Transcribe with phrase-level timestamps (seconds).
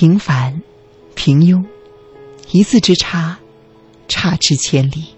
[0.00, 0.62] 平凡、
[1.14, 1.62] 平庸，
[2.52, 3.38] 一字之差，
[4.08, 5.08] 差之千里。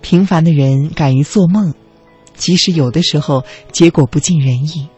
[0.00, 1.74] 平凡的人敢于做梦，
[2.32, 4.88] 即使有的时候结果不尽人意；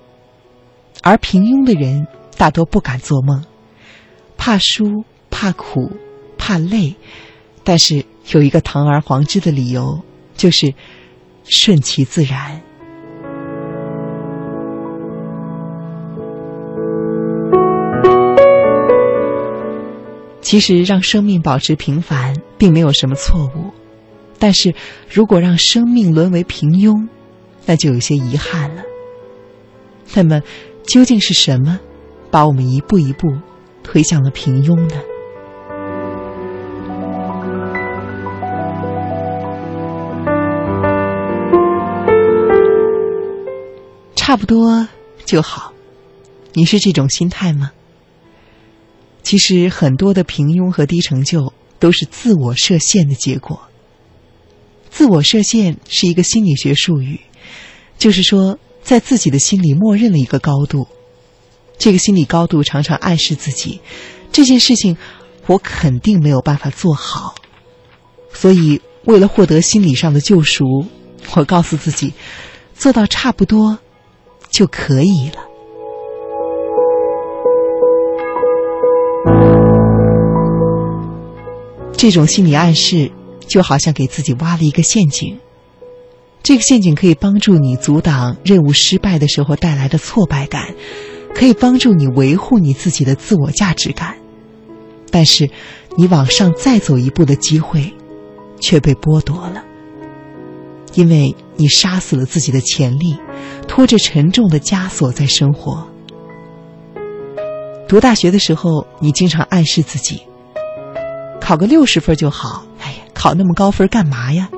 [1.03, 2.07] 而平庸的人
[2.37, 3.45] 大多不敢做梦，
[4.37, 5.91] 怕输、怕苦、
[6.39, 6.95] 怕累，
[7.65, 10.03] 但是有一个堂而皇之的理由，
[10.37, 10.75] 就是
[11.45, 12.61] 顺其自然。
[20.41, 23.73] 其实，让生命保持平凡，并没有什么错误。
[24.39, 24.75] 但是，
[25.11, 27.09] 如果让生命沦为平庸，
[27.65, 28.83] 那就有些遗憾了。
[30.15, 30.41] 那么，
[30.85, 31.81] 究竟是什么
[32.31, 33.37] 把我们一步一步
[33.83, 35.01] 推向了平庸呢？
[44.37, 44.87] 差不多
[45.25, 45.73] 就好，
[46.53, 47.73] 你是这种心态吗？
[49.23, 53.59] 其实，很多的平庸和低成就都是自我设限的结果。
[54.91, 57.19] 自我设限是一个心理学术语，
[57.97, 60.87] 就是说，在自己的心里默认了一个高度，
[61.79, 63.81] 这个心理高度常常暗示自己，
[64.33, 64.99] 这件事情
[65.47, 67.37] 我肯定没有办法做好，
[68.35, 70.85] 所以为了获得心理上的救赎，
[71.37, 72.13] 我告诉自己，
[72.75, 73.79] 做到差不多
[74.57, 75.43] 就可以了。
[81.93, 83.13] 这种心理暗示。
[83.49, 85.39] 就好像给自己挖了一个陷阱，
[86.43, 90.75] 这个陷阱可以帮助你阻挡任务失败的时候带来的挫败感，
[91.33, 94.17] 可以帮助你维护你自己的自我价值感。
[95.13, 95.49] 但是，
[95.97, 97.95] 你往上再走一步的机会，
[98.59, 99.65] 却被剥夺了，
[100.95, 103.17] 因为你杀死了自己的潜力，
[103.77, 105.87] 拖着沉重的枷锁在生活。
[107.87, 110.23] 读大学的时候，你经常暗示自己，
[111.43, 112.65] 考个六十分就好。
[112.81, 114.49] 哎呀考那么高分干嘛呀？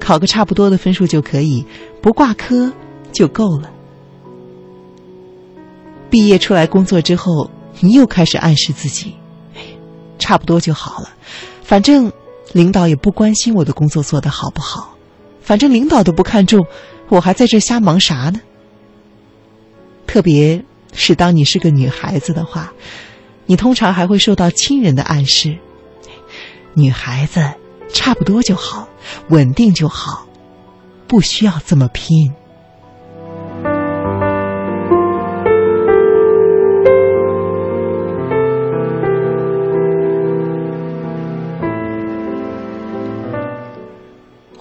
[0.00, 1.64] 考个差不多的分数就可以，
[2.02, 2.72] 不挂科
[3.12, 3.70] 就够了。
[6.10, 7.48] 毕业出来工作之后，
[7.78, 9.14] 你又开始暗示自己
[9.54, 9.60] ：“哎，
[10.18, 11.10] 差不多就好了，
[11.62, 12.10] 反正
[12.54, 14.96] 领导也不关心我的工作做得好不好，
[15.40, 16.66] 反正领导都不看重，
[17.08, 18.40] 我还在这瞎忙啥呢？”
[20.06, 22.72] 特别是当你是个女孩子的话，
[23.46, 25.58] 你通常还会受到亲人的暗示。
[26.74, 27.54] 女孩子
[27.92, 28.88] 差不多就好，
[29.28, 30.26] 稳定就好，
[31.06, 32.32] 不需要这么拼。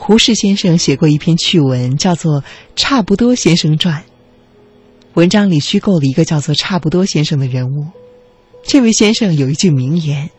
[0.06, 2.41] 胡适先生写过一篇趣文，叫做
[2.75, 4.02] 《差不多先生传》。
[5.14, 7.88] 文章里虚构了一个叫做差不多先生的人物。
[8.63, 10.30] 这位先生有一句名言。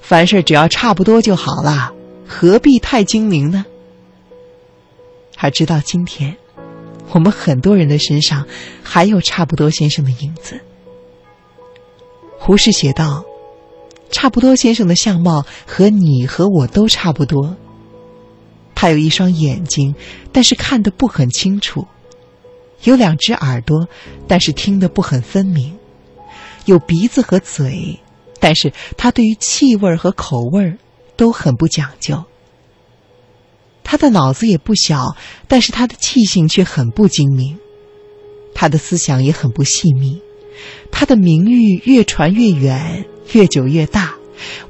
[0.00, 1.92] 凡事只要差不多就好了，
[2.26, 3.64] 何必太精明呢？
[5.36, 6.36] 而直到今天，
[7.12, 8.44] 我们很多人的身上
[8.82, 10.58] 还有差不多先生的影子。
[12.40, 13.22] 胡适写道
[14.10, 17.56] ：“差不多先生的相貌和你和我都差不多。
[18.80, 19.92] 他有一双眼睛，
[20.30, 21.82] 但是看得不很清楚；
[22.84, 23.88] 有两只耳朵，
[24.28, 25.72] 但是听得不很分明；
[26.64, 27.98] 有鼻子和嘴。”
[28.38, 30.76] 但是他对于气味和口味
[31.16, 32.22] 都很不讲究。
[33.82, 35.16] 他的脑子也不小，
[35.48, 37.58] 但是他的气性却很不精明。
[38.54, 40.22] 他的思想也很不细密。
[40.92, 44.14] 他的名誉越传越远，越久越大，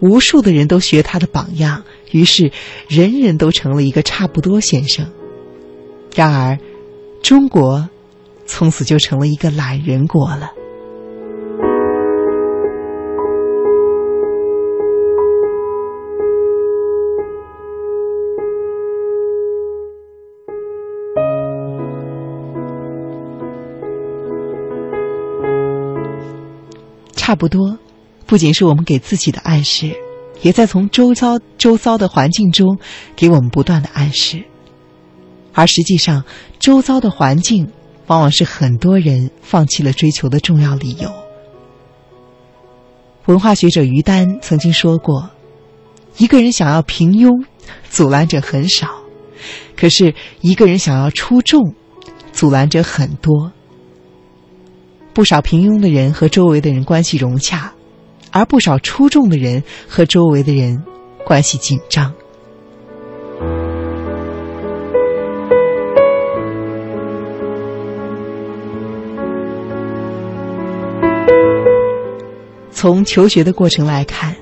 [0.00, 2.52] 无数的人都学他的榜样，于是
[2.88, 5.10] 人人都成了一个差不多先生。
[6.14, 6.58] 然而，
[7.22, 7.88] 中国
[8.46, 10.52] 从此就成了一个懒人国了。
[27.14, 27.78] 差不多，
[28.26, 29.94] 不仅是我们给自己的暗示，
[30.42, 32.78] 也在从周遭周遭的环境中
[33.16, 34.44] 给我们不断的暗示。
[35.52, 36.24] 而实际上，
[36.58, 37.70] 周遭的环境
[38.06, 41.10] 往往是很多人放弃了追求的重要理由。
[43.26, 45.30] 文化学者于丹曾经说过
[46.16, 47.44] ：“一个人想要平庸，
[47.90, 48.86] 阻拦者很少；
[49.76, 51.74] 可是一个人想要出众，
[52.32, 53.52] 阻拦者很多。”
[55.12, 57.74] 不少平庸的人和周围的人关系融洽，
[58.38, 60.80] 而不少出众的人和周围的人
[61.26, 62.14] 关系紧张。
[72.70, 74.36] 从求学的过程来看，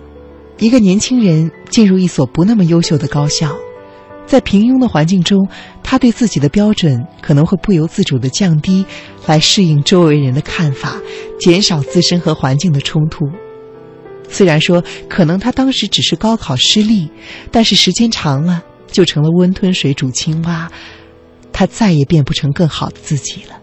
[0.59, 3.57] 一个年轻人进入一所不那么优秀的高校，
[4.27, 5.49] 在平庸的环境中，
[5.83, 8.85] 他对自己的标准可能会不由自主的降低，
[9.27, 10.97] 来适应周围人的看法，
[11.41, 13.25] 减少自身和环境的冲突。
[14.29, 17.11] 虽然说可能他当时只是高考失利，
[17.51, 20.71] 但是时间长了就成了温吞水煮青蛙，
[21.53, 23.59] 他再也变不成更好的自己了。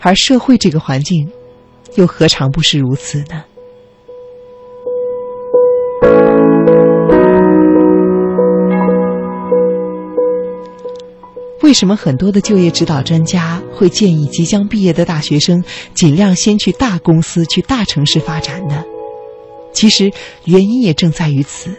[0.00, 1.30] 而社会这个环境，
[1.96, 3.44] 又何尝不是如此呢？
[11.62, 15.64] 为什么很多的就业指导专家会建议即将毕业的大学生
[15.94, 18.84] 尽量先去大公司、去大城市发展呢？
[19.74, 20.10] 其实
[20.44, 21.76] 原因也正在于此。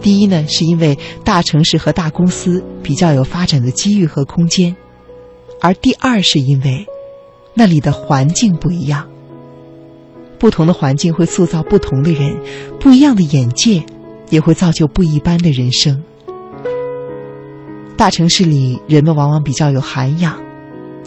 [0.00, 4.74] 第一呢，是因为大城市和大公司比较有发展的机遇和空间；
[5.60, 6.86] 而第二是因为
[7.54, 9.08] 那里的环境不一样。
[10.38, 12.36] 不同的环境会塑造不同的人，
[12.80, 13.84] 不一样的眼界
[14.28, 16.02] 也会造就不一般的人生。
[17.96, 20.42] 大城市里，人们往往比较有涵养，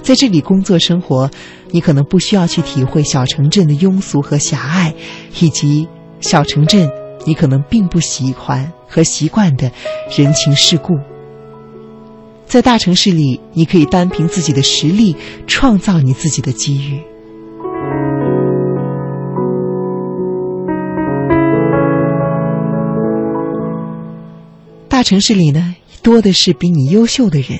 [0.05, 1.27] 在这里工作生活，
[1.71, 4.93] 你可能不需要去体会小城镇的庸俗和狭隘，
[5.41, 6.87] 以及小城镇
[7.25, 9.71] 你可能并不喜欢和习惯的
[10.15, 10.93] 人情世故。
[12.45, 15.15] 在大城市里，你可以单凭自己的实力
[15.47, 17.01] 创造你自己的机遇。
[24.87, 25.75] 大城市里呢？
[26.03, 27.59] 多的是比你优秀的人，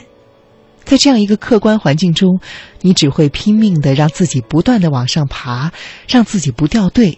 [0.85, 2.39] 在这样一个客观环境中，
[2.81, 5.73] 你只会拼命的让自己不断的往上爬，
[6.07, 7.17] 让自己不掉队。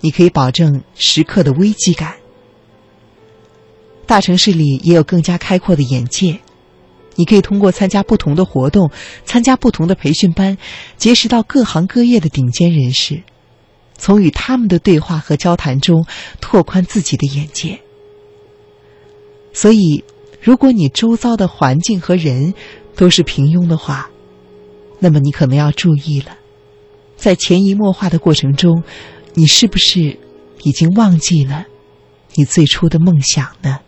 [0.00, 2.14] 你可以保证时刻的危机感。
[4.06, 6.38] 大城市里也有更加开阔的眼界，
[7.16, 8.90] 你可以通过参加不同的活动，
[9.24, 10.56] 参加不同的培训班，
[10.96, 13.24] 结识到各行各业的顶尖人士，
[13.98, 16.06] 从与他们的对话和交谈中
[16.40, 17.80] 拓宽自己的眼界。
[19.52, 20.04] 所以。
[20.40, 22.52] 如果你周遭的环境和人
[22.96, 24.10] 都是平庸的话，
[24.98, 26.36] 那么你可能要注意了，
[27.16, 28.82] 在潜移默化的过程中，
[29.34, 30.18] 你是不是
[30.62, 31.66] 已经忘记了
[32.34, 33.80] 你最初的梦想呢？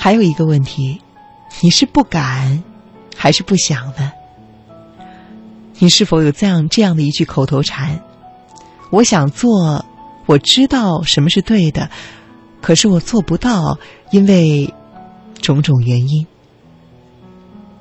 [0.00, 1.00] 还有一个问题，
[1.60, 2.62] 你是不敢，
[3.16, 4.12] 还是不想呢？
[5.80, 8.00] 你是否有这样这样的一句口头禅？
[8.90, 9.84] 我想做，
[10.26, 11.90] 我知道什么是对的，
[12.62, 13.76] 可是我做不到，
[14.12, 14.72] 因为
[15.42, 16.24] 种种原因。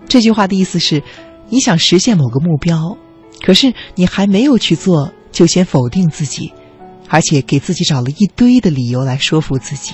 [0.10, 1.04] 这句话的意思是，
[1.50, 2.98] 你想实现某个目标，
[3.46, 6.52] 可是你还没有去做，就先否定自己，
[7.10, 9.94] 而且给自己找了一堆的理由来说服自己。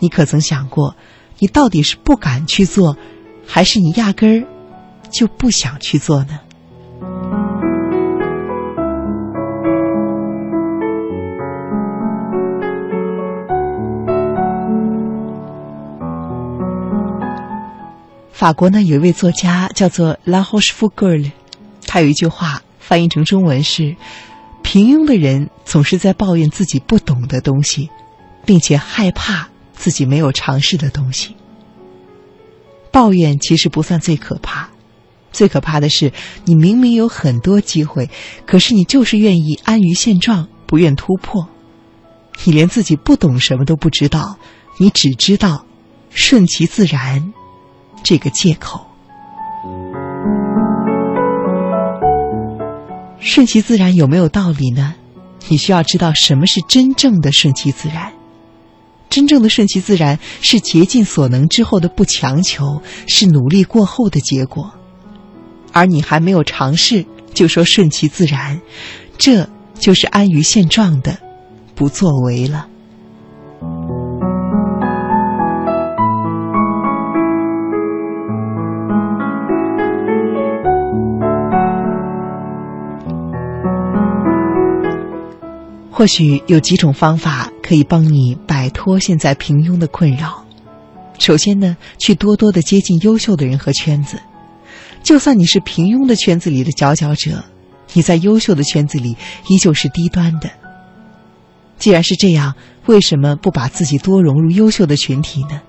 [0.00, 0.94] 你可曾想过，
[1.38, 2.96] 你到底是不敢去做，
[3.46, 4.46] 还是你压根儿
[5.10, 6.40] 就不想去做呢？
[18.30, 21.20] 法国呢有一位作家叫做拉霍什夫格尔，
[21.88, 23.96] 他有一句话翻译成中文是
[24.62, 27.90] ：“平庸的人总是在抱怨自己不懂的东西，
[28.46, 31.36] 并且害怕。”自己没有尝试的东西，
[32.90, 34.68] 抱怨其实不算最可怕，
[35.32, 36.12] 最可怕的是
[36.44, 38.10] 你明明有很多机会，
[38.44, 41.48] 可是你就是愿意安于现状，不愿突破。
[42.44, 44.36] 你连自己不懂什么都不知道，
[44.78, 45.64] 你只知道
[46.10, 47.32] 顺其自然
[48.02, 48.86] 这个借口。
[53.20, 54.94] 顺其自然有没有道理呢？
[55.48, 58.12] 你需要知道什么是真正的顺其自然。
[59.08, 64.72] 真正的顺其自然是竭尽所能之后的不强求，是努力过后的结果。
[65.72, 68.60] 而你还没有尝试就说顺其自然，
[69.16, 69.48] 这
[69.78, 71.18] 就是安于现状的
[71.74, 72.68] 不作为了。
[85.98, 90.46] 或许有几种方法可以帮你摆脱现在平庸的困扰。
[91.18, 94.16] 首先呢，去多多的接近优秀的人和圈子。
[95.02, 97.42] 就算你是平庸的圈子里的佼佼者，
[97.94, 99.16] 你在优秀的圈子里
[99.48, 100.48] 依旧是低端的。
[101.80, 102.54] 既然是这样，
[102.86, 105.60] 为什么不把自己多融入优秀的群体呢？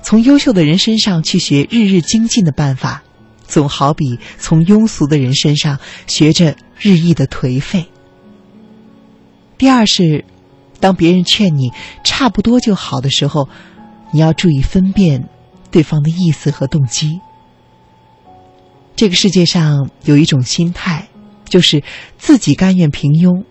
[0.00, 3.02] 从优秀的人身上去学日日精进的办法，
[3.48, 7.88] 总好比从庸俗的人身上学着日益的颓废。
[9.58, 10.24] 第二是，
[10.80, 11.70] 当别人劝你
[12.04, 13.48] 差不多就好的时候，
[14.12, 15.28] 你要注意分辨
[15.70, 17.20] 对方的意思和动机。
[18.94, 21.08] 这个世界上有一种心态，
[21.48, 21.82] 就是
[22.18, 23.44] 自己甘愿平庸。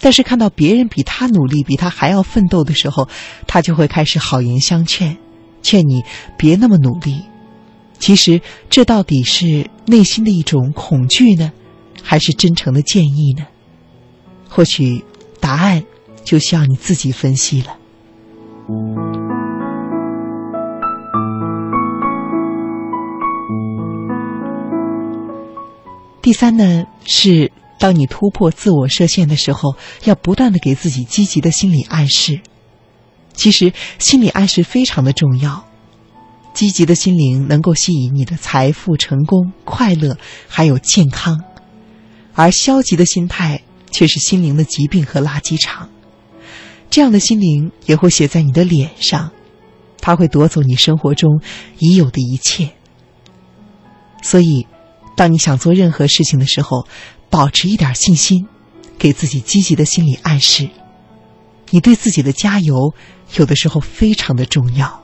[0.00, 3.08] 但是看到别人比他努力、比他还要奋斗的时候，
[3.46, 5.16] 他就会开始好言相劝，
[5.62, 6.02] 劝你
[6.36, 7.22] 别那么努力。
[7.98, 11.52] 其实这到底是内心的一种恐惧呢，
[12.02, 13.46] 还是真诚的建议呢？
[14.48, 15.04] 或许
[15.44, 15.84] 答案
[16.24, 17.76] 就需要你自己分析了。
[26.22, 27.52] 第三呢是。
[27.76, 32.40] 当你突破自我设限的时候，要不断的给自己积极的心理暗示。
[33.34, 35.66] 其实心理暗示非常的重要，
[36.54, 40.16] 积极的心灵能够吸引你的财富、成功、快乐，
[40.48, 41.36] 还有健康；
[42.32, 43.60] 而消极的心态
[43.94, 45.88] 却是心灵的疾病和垃圾场。
[46.90, 49.30] 这样的心灵也会写在你的脸上，
[50.00, 51.40] 它会夺走你生活中
[51.78, 52.70] 已有的一切。
[54.20, 54.66] 所以，
[55.16, 56.88] 当你想做任何事情的时候，
[57.30, 58.48] 保持一点信心，
[58.98, 60.68] 给自己积极的心理暗示。
[61.70, 62.94] 你对自己的加油，
[63.36, 65.03] 有的时候非常的重要。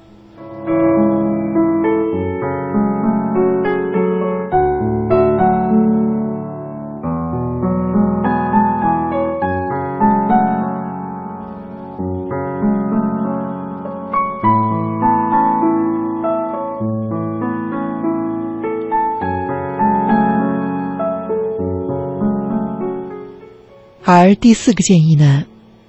[24.12, 25.44] 而第四个建议呢，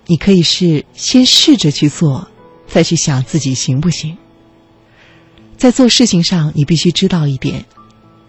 [0.05, 2.27] 你可以是先试着去做，
[2.67, 4.15] 再去想自己行不行。
[5.57, 7.65] 在做事情上，你必须知道一点：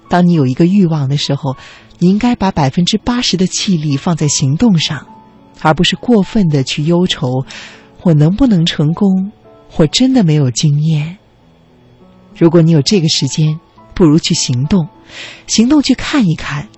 [0.08, 1.56] 当你有一个欲望的时候，
[1.98, 5.06] 你应该把百分之八十的气力放在行动上，
[5.60, 7.44] 而不是过分的去忧愁
[8.00, 9.30] 我能不能成功，
[9.76, 11.18] 我真的没有经验。
[12.34, 13.60] 如果你有这个时间，
[13.94, 14.88] 不如去行动，
[15.46, 16.68] 行动去看一看。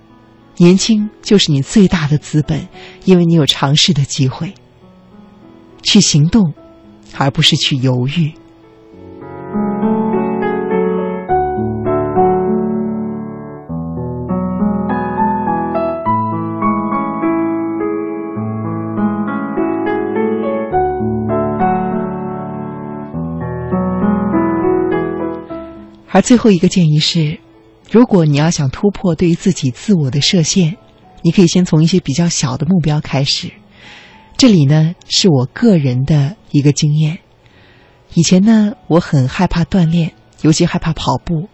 [0.57, 2.67] 年轻就是你最大的资本，
[3.03, 4.53] 因为你有尝试的机会。
[5.83, 6.53] 去行动，
[7.17, 8.33] 而不是去犹豫。
[26.09, 27.44] 而最后一个建议是。
[27.95, 30.75] 如果你要想突破对于自己自我的设限，
[31.21, 33.49] 你可以先从一些比较小的目标开始。
[34.35, 37.19] 这里呢是我个人的一个经验。
[38.13, 40.11] 以前呢我很害怕锻炼，
[40.41, 41.47] 尤其害怕跑步。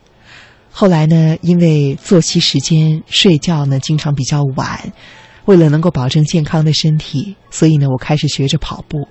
[0.71, 4.93] 后来呢因为作息时间睡觉呢经常比较晚，
[5.45, 9.07] 为了能够保证健康的身体，所以呢我开始学着跑步。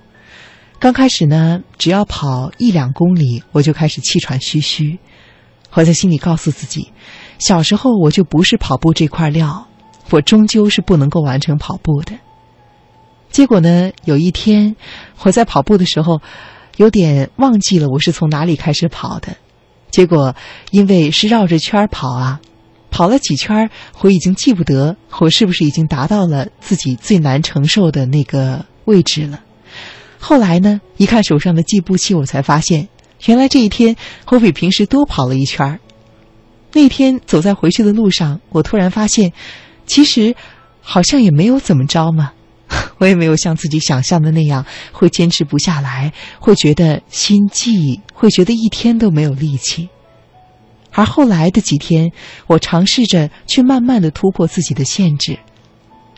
[0.79, 4.99] 刚开始呢只要跑一两公里，我就开始气喘吁吁。
[5.73, 6.91] 我在心里告诉自己，
[7.41, 9.67] 小时候我就不是跑步这块料，
[10.11, 12.13] 我终究是不能够完成跑步的。
[13.31, 14.75] 结果呢，有一天
[15.23, 16.21] 我在跑步的时候，
[16.77, 19.35] 有点忘记了我是从哪里开始跑的。
[19.89, 20.35] 结果
[20.69, 22.39] 因为是绕着圈跑啊，
[22.91, 23.71] 跑了几圈，
[24.01, 29.41] 我已经记不得我是不是已经达到了自己最难承受的那个位置了。
[30.19, 32.87] 后来呢，一看手上的计步器，我才发现。
[33.25, 33.95] 原来这一天
[34.27, 35.79] 我比平时多跑了一圈儿。
[36.73, 39.31] 那天走在回去的路上，我突然发现，
[39.85, 40.35] 其实
[40.81, 42.31] 好像也没有怎么着嘛。
[42.99, 49.89] 我也没有像自己想象的那样会坚持不下来，会觉得心悸，会觉得一天都没有力气。
[50.91, 52.11] 而后来的几天，
[52.47, 55.37] 我尝试着去慢慢的突破自己的限制，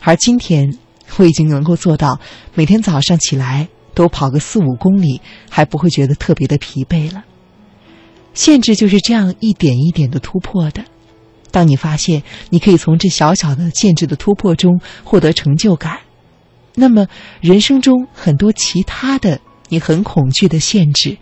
[0.02, 0.78] 而今天
[1.18, 2.20] 我已经能够做到
[2.54, 3.68] 每天早上起来。
[3.96, 7.24] 都跑个四五公里，还不会觉得特别的疲惫了。
[8.34, 10.84] 限制就是这样一点一点的突破的。
[11.52, 16.00] 当你发现你可以从这小小的限制的突破中获得成就感，
[16.76, 17.08] 那么
[17.42, 21.18] 人生中很多其他的你很恐惧的限制，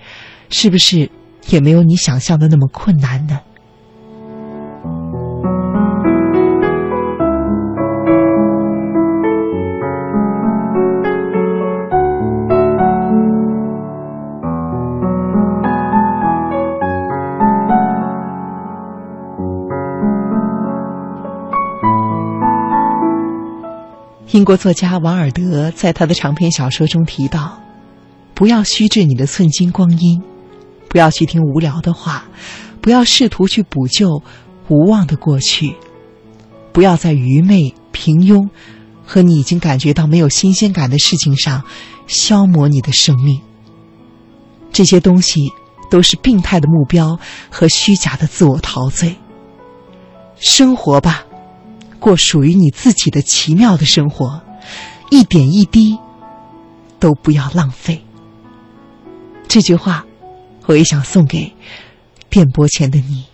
[0.50, 1.10] 是不是
[1.50, 3.42] 也没有你想象的那么困难呢？
[24.42, 27.62] 英国作家王尔德在他的长篇小说中提到
[28.34, 30.20] ：“不要虚掷你的寸金光阴，
[30.90, 32.26] 不要去听无聊的话，
[32.82, 34.24] 不要试图去补救
[34.68, 35.76] 无望的过去，
[36.72, 38.50] 不要在愚昧、平庸
[39.06, 41.64] 和你已经感觉到没有新鲜感的事情上
[42.08, 43.40] 消磨你的生命。
[44.72, 45.52] 这些东西
[45.92, 47.20] 都是病态的目标
[47.52, 49.16] 和虚假的自我陶醉。
[50.38, 51.26] 生活吧。”
[52.02, 54.42] 过属于你自己的奇妙的生活，
[55.12, 55.98] 一点一滴
[57.00, 58.04] 都不要浪费。
[59.48, 60.06] 这句话，
[60.66, 61.54] 我也想送给
[62.30, 63.31] 电波前的你。